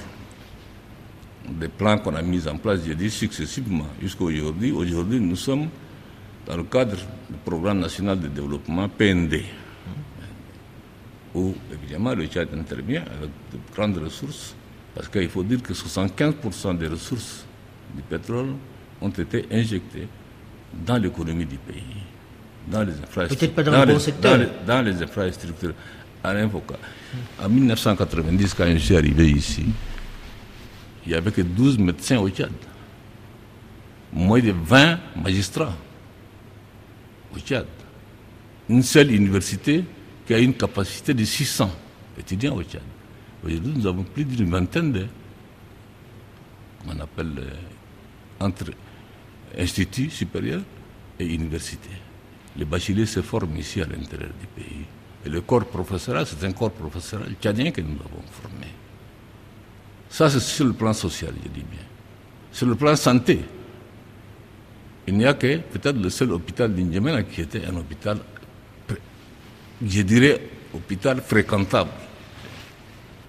[1.49, 4.71] des plans qu'on a mis en place, j'ai dit successivement, jusqu'à aujourd'hui.
[4.73, 5.69] Aujourd'hui, nous sommes
[6.47, 9.43] dans le cadre du programme national de développement PND,
[11.35, 14.55] où évidemment le Tchad intervient avec de grandes ressources,
[14.95, 17.45] parce qu'il faut dire que 75% des ressources
[17.95, 18.55] du pétrole
[19.01, 20.09] ont été injectées
[20.87, 21.83] dans l'économie du pays,
[22.69, 23.51] dans les infrastructures.
[23.53, 24.39] Peut-être pas dans, le bon secteur.
[24.67, 25.75] Dans les, infrastructures.
[26.25, 29.65] En 1990, quand je suis arrivé ici,
[31.05, 32.53] il n'y avait que 12 médecins au Tchad.
[34.13, 35.75] Moins de 20 magistrats
[37.35, 37.67] au Tchad.
[38.69, 39.85] Une seule université
[40.27, 41.71] qui a une capacité de 600
[42.19, 42.83] étudiants au Tchad.
[43.45, 45.07] Aujourd'hui, nous avons plus d'une vingtaine de,
[46.87, 48.67] on appelle euh, entre
[49.59, 50.63] instituts supérieurs
[51.19, 51.91] et universités.
[52.57, 54.85] Les bacheliers se forment ici à l'intérieur du pays.
[55.25, 58.67] Et le corps professoral, c'est un corps professoral tchadien que nous avons formé.
[60.13, 61.81] Ça, c'est sur le plan social, je dis bien.
[62.53, 63.41] Sur le plan santé,
[65.07, 68.19] il n'y a que peut-être le seul hôpital d'Indiamena qui était un hôpital,
[69.83, 70.39] je dirais,
[70.75, 71.89] hôpital fréquentable.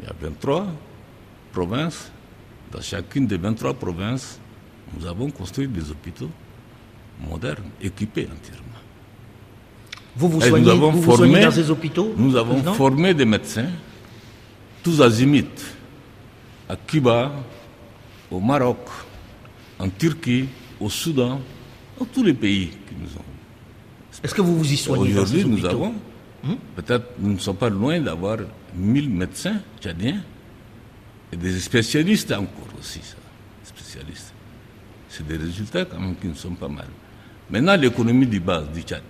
[0.02, 0.68] Il y a 23
[1.54, 2.12] provinces.
[2.70, 4.38] Dans chacune des 23 provinces,
[5.00, 6.32] nous avons construit des hôpitaux
[7.26, 8.68] modernes, équipés entièrement.
[10.18, 13.70] Vous vous soignez, vous formé, dans ces hôpitaux Nous avons formé des médecins,
[14.84, 15.48] tous azimuts
[16.74, 17.32] à Cuba,
[18.32, 18.80] au Maroc,
[19.78, 20.48] en Turquie,
[20.80, 21.40] au Soudan,
[22.00, 24.24] dans tous les pays qui nous ont.
[24.24, 25.94] Est-ce que vous vous y soignez Aujourd'hui, nous avons,
[26.44, 26.56] hmm?
[26.76, 28.40] peut-être, nous ne sommes pas loin d'avoir
[28.76, 30.22] 1000 médecins tchadiens
[31.32, 33.18] et des spécialistes encore aussi, ça,
[33.64, 34.34] spécialistes.
[35.10, 36.88] C'est des résultats quand même qui ne sont pas mal.
[37.52, 39.04] Maintenant, l'économie du base du Tchad,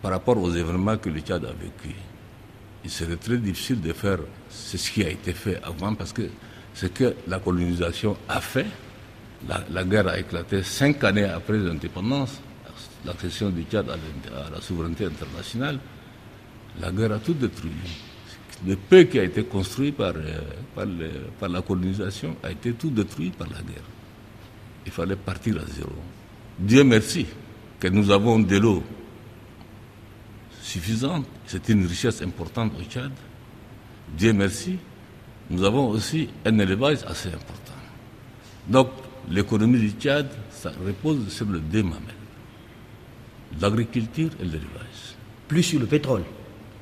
[0.00, 1.94] par rapport aux événements que le Tchad a vécu,
[2.84, 4.18] il serait très difficile de faire
[4.50, 6.28] ce qui a été fait avant parce que
[6.74, 8.66] ce que la colonisation a fait,
[9.70, 12.40] la, guerre a éclaté cinq années après l'indépendance,
[13.04, 13.96] l'accession du Tchad à,
[14.50, 15.78] la souveraineté internationale,
[16.80, 17.70] la guerre a tout détruit.
[18.66, 20.84] Le peu qui a été construit par, euh,
[21.38, 23.82] par, la colonisation a été tout détruit par la guerre.
[24.86, 25.92] Il fallait partir à zéro.
[26.58, 27.26] Dieu merci
[27.80, 28.82] que nous avons de l'eau
[30.74, 31.26] suffisante.
[31.46, 33.12] C'est une richesse importante au Tchad.
[34.16, 34.76] Dieu merci.
[35.50, 37.78] Nous avons aussi un élevage assez important.
[38.66, 38.88] Donc,
[39.30, 41.84] l'économie du Tchad, ça repose sur le deux
[43.60, 45.14] l'agriculture et l'élevage.
[45.46, 46.24] Plus sur le pétrole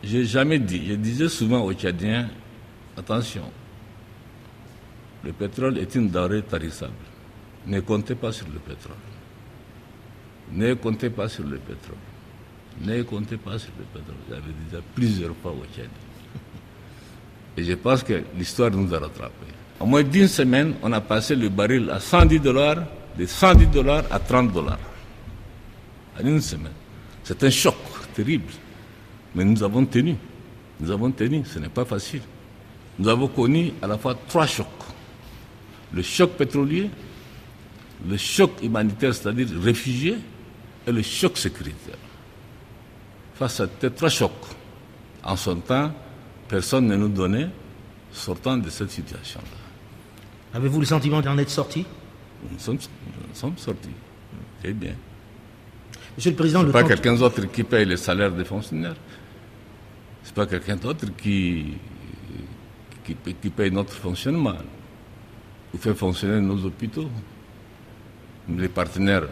[0.02, 0.86] J'ai jamais dit.
[0.88, 2.30] Je disais souvent aux Tchadiens
[2.96, 3.44] attention,
[5.24, 6.92] le pétrole est une denrée tarissable.
[7.66, 8.96] Ne comptez pas sur le pétrole.
[10.52, 12.11] Ne comptez pas sur le pétrole.
[12.80, 14.16] Ne comptez pas sur le pétrole.
[14.28, 15.88] J'avais déjà plusieurs fois au Tchad.
[17.56, 19.52] Et je pense que l'histoire nous a rattrapés.
[19.78, 22.84] En moins d'une semaine, on a passé le baril à 110 dollars,
[23.18, 24.78] de 110 dollars à 30 dollars.
[26.20, 26.72] En une semaine.
[27.24, 27.76] C'est un choc
[28.14, 28.50] terrible.
[29.34, 30.16] Mais nous avons tenu.
[30.80, 31.42] Nous avons tenu.
[31.44, 32.22] Ce n'est pas facile.
[32.98, 34.66] Nous avons connu à la fois trois chocs.
[35.92, 36.90] Le choc pétrolier,
[38.08, 40.16] le choc humanitaire, c'est-à-dire réfugiés,
[40.86, 41.96] et le choc sécuritaire
[43.48, 44.30] face à chocs.
[45.24, 45.92] En son temps,
[46.48, 47.48] personne ne nous donnait
[48.12, 50.58] sortant de cette situation-là.
[50.58, 51.84] Avez-vous le sentiment d'en être sorti?
[52.50, 52.78] Nous sommes,
[53.56, 53.88] sortis.
[54.62, 54.94] C'est bien.
[56.16, 58.96] Monsieur le Président, le pas quelqu'un d'autre qui paye les salaires des fonctionnaires.
[60.22, 61.74] C'est pas quelqu'un d'autre qui,
[63.04, 64.58] qui, qui, paye notre fonctionnement,
[65.72, 67.08] ou fait fonctionner nos hôpitaux.
[68.48, 69.28] Les partenaires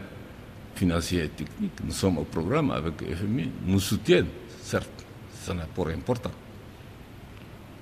[0.80, 1.78] financiers et techniques.
[1.84, 4.88] Nous sommes au programme avec FMI, nous soutiennent, certes,
[5.30, 6.30] c'est un apport important.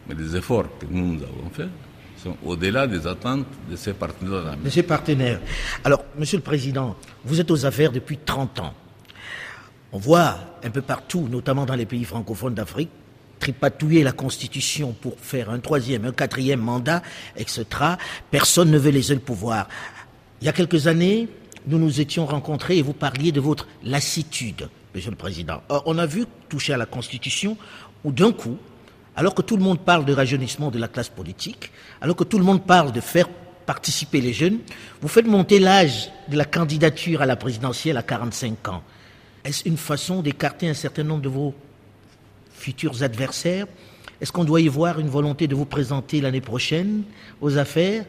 [0.06, 1.68] Mais les efforts que nous, avons faits
[2.20, 4.56] sont au-delà des attentes de ces partenaires.
[4.56, 5.40] De partenaires.
[5.84, 8.74] Alors, Monsieur le Président, vous êtes aux affaires depuis 30 ans.
[9.92, 12.90] On voit un peu partout, notamment dans les pays francophones d'Afrique,
[13.38, 17.02] tripatouiller la Constitution pour faire un troisième, un quatrième mandat,
[17.36, 17.64] etc.
[18.32, 19.68] Personne ne veut les le pouvoir.
[20.40, 21.28] Il y a quelques années,
[21.68, 25.62] nous nous étions rencontrés et vous parliez de votre lassitude, Monsieur le Président.
[25.68, 27.56] Or, on a vu toucher à la Constitution
[28.04, 28.56] où d'un coup,
[29.14, 32.38] alors que tout le monde parle de rajeunissement de la classe politique, alors que tout
[32.38, 33.28] le monde parle de faire
[33.66, 34.60] participer les jeunes,
[35.02, 38.82] vous faites monter l'âge de la candidature à la présidentielle à 45 ans.
[39.44, 41.54] Est-ce une façon d'écarter un certain nombre de vos
[42.54, 43.66] futurs adversaires?
[44.20, 47.02] Est-ce qu'on doit y voir une volonté de vous présenter l'année prochaine
[47.42, 48.06] aux affaires?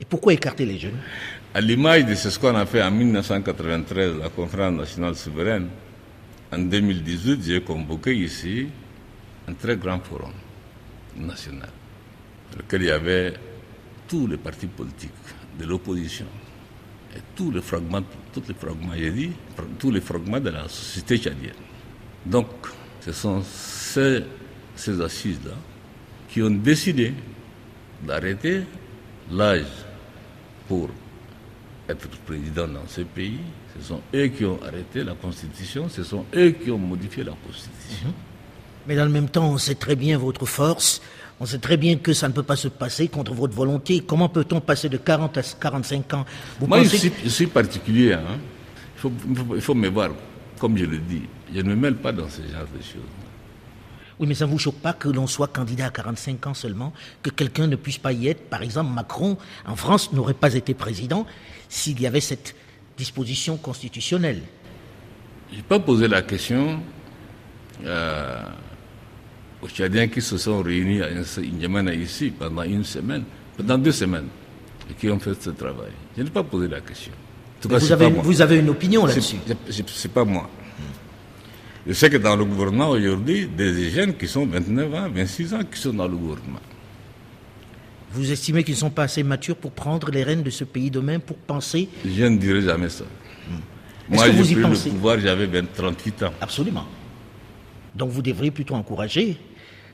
[0.00, 0.98] Et pourquoi écarter les jeunes?
[1.54, 5.68] À l'image de ce qu'on a fait en 1993, la conférence nationale souveraine,
[6.52, 8.66] en 2018, j'ai convoqué ici
[9.48, 10.32] un très grand forum
[11.16, 11.70] national,
[12.52, 13.32] dans lequel il y avait
[14.06, 15.10] tous les partis politiques
[15.58, 16.26] de l'opposition
[17.16, 19.30] et tous les fragments, tous les fragments, j'ai dit,
[19.78, 21.54] tous les fragments de la société tchadienne.
[22.26, 22.48] Donc,
[23.00, 24.22] ce sont ces,
[24.76, 25.54] ces assises-là
[26.28, 27.14] qui ont décidé
[28.02, 28.64] d'arrêter
[29.30, 29.64] l'âge
[30.68, 30.90] pour
[31.88, 33.38] être président dans ce pays.
[33.78, 37.32] Ce sont eux qui ont arrêté la Constitution, ce sont eux qui ont modifié la
[37.46, 38.12] Constitution.
[38.86, 41.00] Mais dans le même temps, on sait très bien votre force,
[41.40, 44.02] on sait très bien que ça ne peut pas se passer contre votre volonté.
[44.06, 46.24] Comment peut-on passer de 40 à 45 ans?
[46.58, 48.14] Vous Moi, je, suis, particulier.
[48.14, 48.38] Hein.
[48.96, 49.12] Il, faut,
[49.54, 50.10] il, faut, me voir,
[50.58, 51.22] comme je le dis.
[51.54, 53.02] Je ne me mêle pas dans ce genre de choses.
[54.18, 56.92] Oui, mais ça ne vous choque pas que l'on soit candidat à 45 ans seulement,
[57.22, 58.48] que quelqu'un ne puisse pas y être?
[58.48, 61.24] Par exemple, Macron, en France, n'aurait pas été président
[61.68, 62.54] s'il y avait cette
[62.96, 64.42] disposition constitutionnelle.
[65.50, 66.80] Je n'ai pas posé la question
[67.84, 68.42] euh,
[69.62, 73.24] aux Tchadiens qui se sont réunis à N'Djamena ici pendant une semaine,
[73.56, 74.28] pendant deux semaines,
[74.90, 75.92] et qui ont fait ce travail.
[76.16, 77.12] Je n'ai pas posé la question.
[77.62, 79.36] vous, avez, vous, avez, une opinion là-dessus
[79.70, 80.50] C'est pas moi.
[81.86, 85.60] Je sais que dans le gouvernement aujourd'hui, des jeunes qui sont 29 ans, 26 ans,
[85.70, 86.60] qui sont dans le gouvernement.
[88.12, 90.90] Vous estimez qu'ils ne sont pas assez matures pour prendre les rênes de ce pays
[90.90, 91.88] demain, pour penser?
[92.04, 93.04] Je ne dirai jamais ça.
[93.04, 94.14] Hmm.
[94.14, 96.32] Moi, j'ai pris le pouvoir, j'avais 38 ans.
[96.40, 96.86] Absolument.
[97.94, 99.36] Donc vous devriez plutôt encourager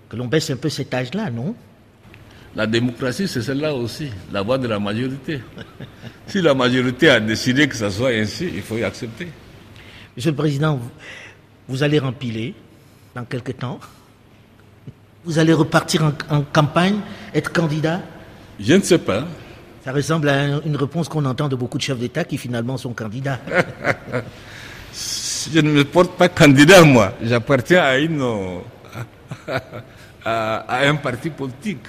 [0.09, 1.55] que l'on baisse un peu cet âge-là, non?
[2.55, 5.41] La démocratie, c'est celle-là aussi, la voix de la majorité.
[6.29, 9.27] si la majorité a décidé que ça soit ainsi, il faut y accepter.
[10.17, 10.79] Monsieur le Président,
[11.67, 12.55] vous allez rempiler
[13.15, 13.81] dans quelques temps?
[15.25, 17.01] Vous allez repartir en, campagne,
[17.35, 18.03] être candidat
[18.61, 19.25] Je ne sais pas.
[19.85, 22.93] Ça ressemble à une réponse qu'on entend de beaucoup de chefs d'État qui finalement sont
[22.93, 23.41] candidats.
[25.53, 27.15] je ne me porte pas candidat, moi.
[27.23, 28.23] J'appartiens à, une,
[30.25, 31.87] à, un parti politique.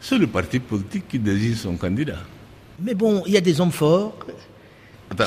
[0.00, 2.18] C'est le parti politique qui désigne son candidat.
[2.80, 4.14] Mais bon, il y a des hommes forts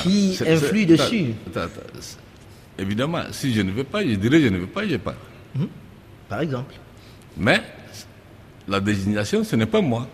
[0.02, 1.34] qui influent dessus.
[2.78, 5.14] Évidemment, si je ne veux pas, je dirais je ne veux pas, je pas.
[5.58, 5.68] Hum,
[6.28, 6.74] par exemple.
[7.36, 7.62] Mais
[8.68, 10.08] la désignation, ce n'est pas moi.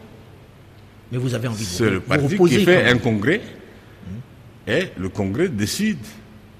[1.10, 4.72] Mais vous avez envie de C'est le parti qui fait un congrès hum.
[4.72, 5.98] et le congrès décide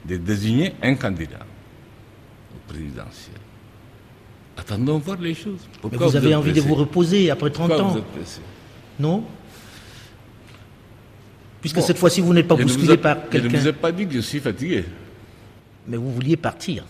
[0.06, 1.46] de désigner un candidat
[2.54, 3.36] au présidentiel.
[4.56, 5.60] Attendons voir les choses.
[5.90, 7.96] Mais vous, avez envie de vous reposer après 30 ans
[8.98, 9.24] Non
[11.60, 13.48] Puisque cette fois-ci, vous n'êtes pas bousculé par quelqu'un.
[13.48, 14.84] Je ne vous ai pas dit que je suis fatigué
[15.88, 16.84] mais vous vouliez partir.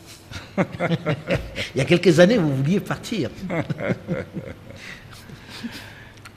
[1.74, 3.30] Il y a quelques années, vous vouliez partir.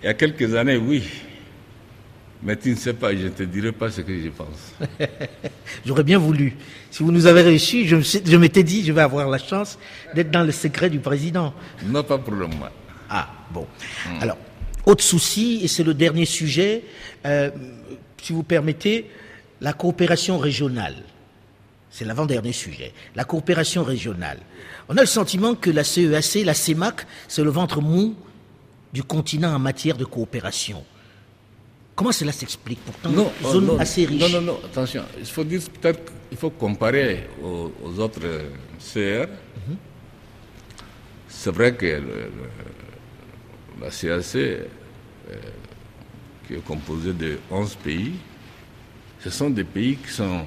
[0.01, 1.03] Il y a quelques années, oui.
[2.43, 4.73] Mais tu ne sais pas, je ne te dirai pas ce que je pense.
[5.85, 6.57] J'aurais bien voulu.
[6.89, 9.77] Si vous nous avez réussi, je, m'étais dit, je vais avoir la chance
[10.15, 11.53] d'être dans le secret du président.
[11.85, 12.69] Non, pas pour le moment.
[13.09, 13.67] Ah, bon.
[14.07, 14.21] Hmm.
[14.23, 14.37] Alors,
[14.85, 16.83] autre souci, et c'est le dernier sujet,
[17.25, 17.51] euh,
[18.19, 19.11] si vous permettez,
[19.59, 20.95] la coopération régionale.
[21.91, 22.93] C'est l'avant-dernier sujet.
[23.15, 24.39] La coopération régionale.
[24.87, 28.15] On a le sentiment que la CEAC, la CEMAC, c'est le ventre mou
[28.93, 30.83] du continent en matière de coopération.
[31.95, 34.21] Comment cela s'explique Pourtant, non, oh, zone assez riche.
[34.21, 35.03] Non, non, non, attention.
[35.19, 38.21] Il faut dire peut-être faut comparer aux, autres
[38.79, 39.27] CR.
[39.67, 39.77] Mhm.
[41.27, 42.01] C'est vrai que
[43.81, 44.61] la CAC, euh,
[46.47, 48.13] qui est composée de 11 pays,
[49.19, 50.45] ce sont des pays qui sont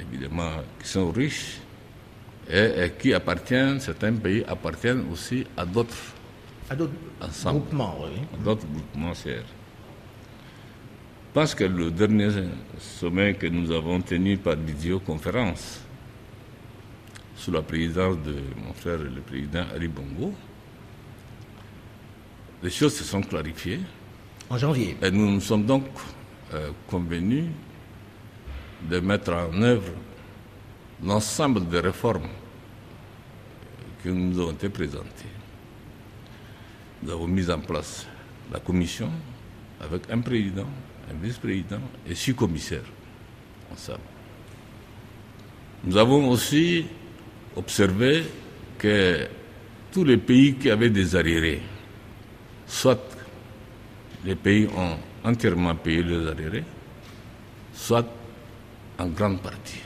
[0.00, 0.50] évidemment,
[0.82, 1.58] qui sont riches
[2.50, 5.96] et, qui appartiennent, certains pays appartiennent aussi à d'autres
[6.68, 6.92] à d'autres
[7.44, 8.20] groupements, oui.
[8.34, 9.12] À d'autres groupements,
[11.32, 12.30] pense que le dernier
[12.78, 15.80] sommet que nous avons tenu par vidéoconférence,
[17.36, 20.32] sous la présidence de mon frère le président Ali Bongo,
[22.62, 23.80] les choses se sont clarifiées.
[24.48, 24.96] En janvier.
[25.02, 25.84] Et nous nous sommes donc
[26.54, 27.44] euh, convenus
[28.88, 29.92] de mettre en œuvre
[31.02, 32.28] l'ensemble des réformes
[34.02, 35.32] qui nous ont été présentés.
[37.02, 38.06] Nous avons mis en place
[38.52, 39.10] la commission
[39.80, 40.66] avec un président,
[41.10, 42.84] un vice-président et six commissaires
[43.72, 43.98] ensemble.
[45.84, 46.86] Nous avons aussi
[47.56, 48.24] observé
[48.78, 49.26] que
[49.92, 51.62] tous les pays qui avaient des arriérés,
[52.66, 53.00] soit
[54.24, 54.96] les pays ont
[55.28, 56.64] entièrement payé les arriérés,
[57.72, 58.06] soit
[58.98, 59.80] en grande partie.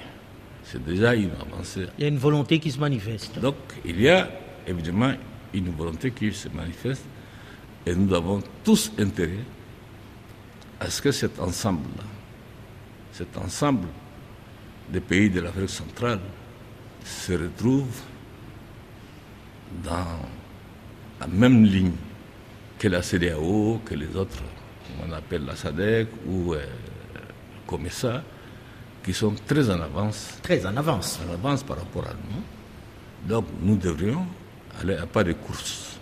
[0.65, 1.87] C'est déjà une avancée.
[1.99, 3.39] Il y a une volonté qui se manifeste.
[3.39, 4.29] Donc, il y a
[4.67, 5.13] évidemment
[5.53, 7.05] une volonté qui se manifeste
[7.87, 9.45] et nous avons tous intérêt
[10.79, 12.05] à ce que cet ensemble-là,
[13.13, 13.89] cet ensemble
[14.89, 16.21] des pays de l'Afrique centrale
[17.05, 18.01] se retrouve
[19.85, 20.21] dans
[21.21, 21.93] la même ligne
[22.79, 24.43] que la CDAO, que les autres,
[25.07, 26.65] on appelle la SADEC ou euh,
[27.67, 28.23] COMESA,
[29.05, 30.29] qui sont très en avance.
[30.43, 31.19] Très en avance.
[31.29, 33.29] En avance par rapport à nous.
[33.29, 34.27] Donc nous devrions
[34.81, 35.99] aller à pas de course.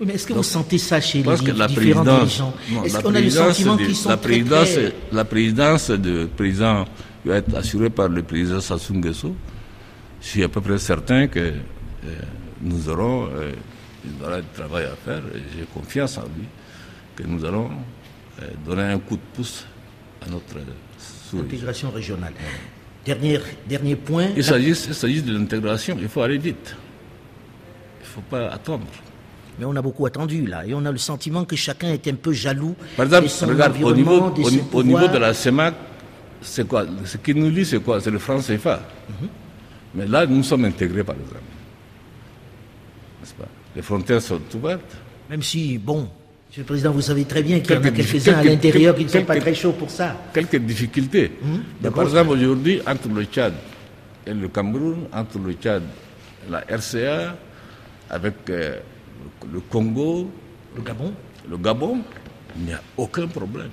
[0.00, 3.14] Oui, mais est-ce que vous sentez ça chez les que la différents dirigeants Est-ce qu'on
[3.14, 4.92] a le sentiment qu'ils sont la présidence, très...
[5.12, 6.84] La présidence du président
[7.24, 9.34] va être assurée par le président Sassou Nguesso.
[10.20, 11.52] Je suis à peu près certain que euh,
[12.60, 13.52] nous aurons euh,
[14.04, 15.22] il aura du travail à faire
[15.56, 16.46] j'ai confiance en lui
[17.14, 17.70] que nous allons
[18.40, 19.64] euh, donner un coup de pouce
[20.26, 20.56] à notre
[21.94, 22.32] régionale.
[23.04, 24.28] Dernier, dernier point.
[24.36, 26.76] Il s'agit de l'intégration, il faut aller vite.
[28.00, 28.86] Il ne faut pas attendre.
[29.58, 32.14] Mais on a beaucoup attendu là, et on a le sentiment que chacun est un
[32.14, 32.74] peu jaloux.
[32.96, 35.12] Par exemple, regarde, au niveau, de au, ses au niveau pouvoirs.
[35.12, 35.74] de la CEMAC,
[36.40, 38.82] c'est quoi Ce qui nous lie, c'est quoi C'est le franc CFA.
[39.20, 39.28] Mhm.
[39.94, 41.36] Mais là, nous sommes intégrés, par exemple.
[43.20, 43.48] N'est-ce pas?
[43.76, 44.96] Les frontières sont ouvertes.
[45.28, 46.08] Même si, bon,
[46.52, 48.94] Monsieur le Président, vous savez très bien qu'il y en a Quelques- quelques-uns à l'intérieur
[48.94, 50.14] qui ne sont pas très chauds pour ça.
[50.34, 51.32] Quelques difficultés.
[51.80, 51.94] D'accord.
[52.04, 53.54] par exemple, aujourd'hui, entre le Tchad
[54.26, 55.82] et le Cameroun, entre le Tchad
[56.46, 57.34] et la RCA,
[58.10, 58.80] avec euh,
[59.50, 60.30] le Congo,
[60.76, 61.14] Le Gabon.
[61.48, 62.02] le Gabon,
[62.58, 63.70] il n'y a aucun problème.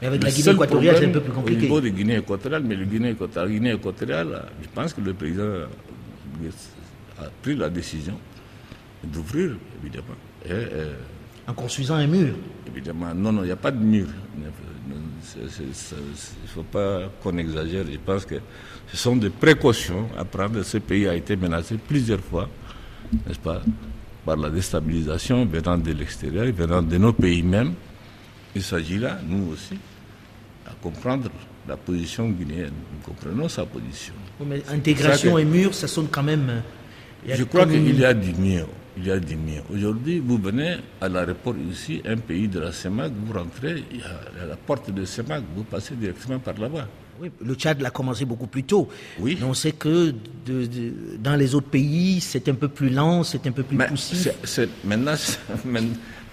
[0.00, 1.60] Mais avec Le la Guinée équatoriale, c'est un peu plus Au compliqué.
[1.60, 5.12] niveau de Guinée équatoriale, mais le Guinée équatoriale, la Guinée équatoriale, je pense que le
[5.12, 5.66] président
[7.20, 8.18] a pris la décision
[9.04, 9.50] d'ouvrir,
[9.82, 10.16] évidemment.
[10.46, 10.94] Et, euh,
[11.46, 12.34] En construisant un mur.
[12.66, 14.06] évidemment, non, non, il n'y a pas de mur.
[14.36, 14.50] Il ne
[16.46, 17.84] faut pas qu'on exagère.
[17.90, 18.36] Je pense que
[18.88, 20.62] ce sont des précautions à prendre.
[20.62, 22.48] Ce pays a été menacé plusieurs fois,
[23.26, 23.62] n'est-ce pas,
[24.24, 27.74] par la déstabilisation venant de l'extérieur, venant de nos pays même.
[28.54, 29.74] Il s'agit là, nous aussi,
[30.66, 31.30] à comprendre
[31.68, 32.72] la position guinéenne.
[32.92, 34.14] Nous comprenons sa position.
[34.40, 36.48] Oui, Mais intégration que- et mur, ça sonne quand même.
[36.48, 38.64] euh, Je crois une- qu'il y a du mieux.
[39.02, 39.62] Il y a mieux.
[39.72, 43.82] Aujourd'hui, vous venez à l'aéroport ici, un pays de la CEMAC, vous rentrez,
[44.42, 46.86] a la porte de CEMAC, vous passez directement par là-bas.
[47.18, 48.88] Oui, le Tchad l'a commencé beaucoup plus tôt.
[49.18, 49.38] Oui.
[49.40, 50.12] Mais on sait que
[50.44, 53.76] de- de- dans les autres pays, c'est un peu plus lent, c'est un peu plus
[53.76, 54.28] Mais poussif.
[54.84, 55.14] maintenant,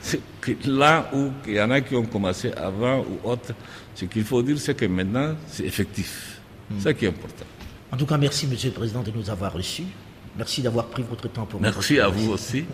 [0.01, 0.19] c'est
[0.65, 3.53] là où il y en a qui ont commencé avant ou autre,
[3.95, 6.39] ce qu'il faut dire, c'est que maintenant, c'est effectif.
[6.77, 7.45] C'est ça qui est important.
[7.91, 9.83] En tout cas, merci, Monsieur le Président, de nous avoir reçus.
[10.37, 12.65] Merci d'avoir pris votre temps pour Merci notre à vous aussi.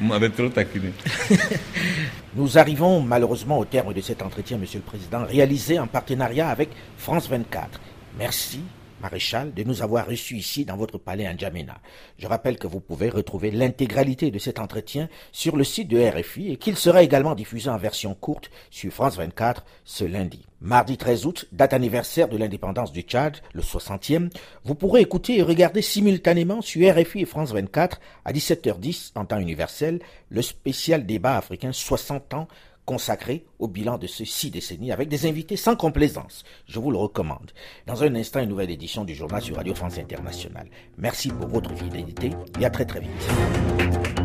[0.00, 0.92] vous m'avez trop taquiné.
[2.36, 6.70] Nous arrivons malheureusement au terme de cet entretien, Monsieur le Président, réalisé en partenariat avec
[6.96, 7.80] France 24.
[8.18, 8.60] Merci,
[9.00, 11.80] Maréchal, de nous avoir reçus ici dans votre palais à N'Djamena.
[12.18, 16.52] Je rappelle que vous pouvez retrouver l'intégralité de cet entretien sur le site de RFI
[16.52, 20.46] et qu'il sera également diffusé en version courte sur France 24 ce lundi.
[20.64, 24.30] Mardi 13 août, date anniversaire de l'indépendance du Tchad, le 60e,
[24.64, 29.38] vous pourrez écouter et regarder simultanément sur RFI et France 24 à 17h10 en temps
[29.38, 30.00] universel
[30.30, 32.48] le spécial débat africain 60 ans
[32.86, 36.44] consacré au bilan de ces six décennies avec des invités sans complaisance.
[36.66, 37.50] Je vous le recommande.
[37.86, 40.68] Dans un instant, une nouvelle édition du journal sur Radio France Internationale.
[40.96, 44.23] Merci pour votre fidélité et à très très vite.